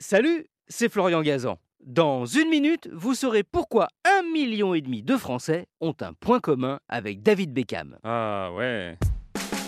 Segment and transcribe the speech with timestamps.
[0.00, 1.58] Salut, c'est Florian Gazan.
[1.84, 6.38] Dans une minute, vous saurez pourquoi un million et demi de Français ont un point
[6.38, 7.98] commun avec David Beckham.
[8.04, 8.96] Ah ouais.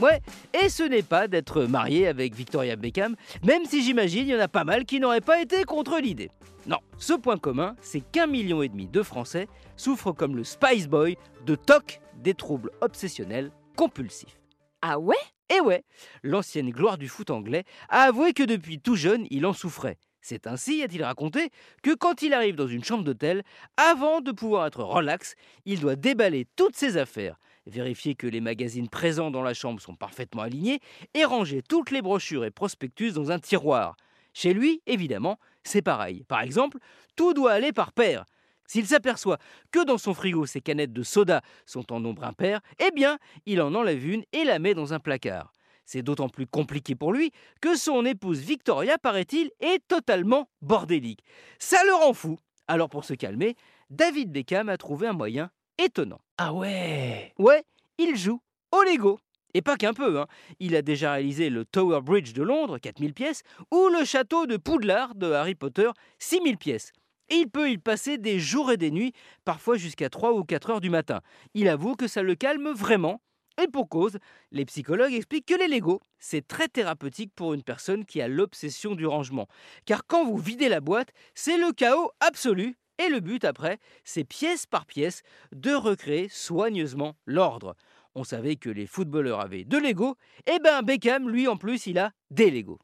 [0.00, 0.20] Ouais,
[0.54, 4.40] et ce n'est pas d'être marié avec Victoria Beckham, même si j'imagine il y en
[4.40, 6.30] a pas mal qui n'auraient pas été contre l'idée.
[6.66, 10.86] Non, ce point commun, c'est qu'un million et demi de Français souffrent comme le Spice
[10.86, 11.16] Boy
[11.46, 14.40] de TOC, des troubles obsessionnels compulsifs.
[14.82, 15.16] Ah ouais?
[15.54, 15.84] Et ouais,
[16.22, 19.98] l'ancienne gloire du foot anglais a avoué que depuis tout jeune, il en souffrait.
[20.22, 21.50] C'est ainsi, a-t-il raconté,
[21.82, 23.42] que quand il arrive dans une chambre d'hôtel,
[23.76, 25.34] avant de pouvoir être relax,
[25.66, 29.96] il doit déballer toutes ses affaires, vérifier que les magazines présents dans la chambre sont
[29.96, 30.78] parfaitement alignés
[31.14, 33.96] et ranger toutes les brochures et prospectus dans un tiroir.
[34.32, 36.24] Chez lui, évidemment, c'est pareil.
[36.28, 36.78] Par exemple,
[37.16, 38.24] tout doit aller par paire.
[38.66, 39.38] S'il s'aperçoit
[39.72, 43.60] que dans son frigo ses canettes de soda sont en nombre impair, eh bien, il
[43.60, 45.52] en enlève une et la met dans un placard.
[45.84, 51.20] C'est d'autant plus compliqué pour lui que son épouse Victoria, paraît-il, est totalement bordélique.
[51.58, 52.38] Ça le rend fou.
[52.68, 53.56] Alors pour se calmer,
[53.90, 56.20] David Beckham a trouvé un moyen étonnant.
[56.38, 57.32] Ah ouais.
[57.38, 57.64] Ouais,
[57.98, 58.40] il joue
[58.70, 59.18] au Lego.
[59.54, 60.26] Et pas qu'un peu, hein.
[60.60, 64.56] il a déjà réalisé le Tower Bridge de Londres, 4000 pièces, ou le château de
[64.56, 66.92] Poudlard de Harry Potter, 6000 pièces.
[67.28, 69.12] Et il peut y passer des jours et des nuits,
[69.44, 71.20] parfois jusqu'à 3 ou 4 heures du matin.
[71.54, 73.20] Il avoue que ça le calme vraiment.
[73.60, 74.18] Et pour cause,
[74.50, 78.94] les psychologues expliquent que les Lego, c'est très thérapeutique pour une personne qui a l'obsession
[78.94, 79.48] du rangement.
[79.84, 82.76] Car quand vous videz la boîte, c'est le chaos absolu.
[82.98, 85.22] Et le but après, c'est pièce par pièce
[85.52, 87.74] de recréer soigneusement l'ordre.
[88.14, 90.16] On savait que les footballeurs avaient de Lego,
[90.46, 92.78] et ben Beckham, lui en plus, il a des Lego.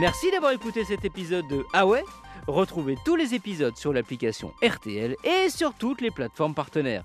[0.00, 1.86] Merci d'avoir écouté cet épisode de Ah
[2.46, 7.04] Retrouvez tous les épisodes sur l'application RTL et sur toutes les plateformes partenaires.